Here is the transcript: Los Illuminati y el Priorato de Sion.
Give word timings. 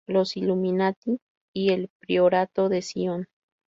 Los 0.07 0.35
Illuminati 0.35 1.19
y 1.53 1.69
el 1.73 1.91
Priorato 1.99 2.69
de 2.69 2.81
Sion. 2.81 3.27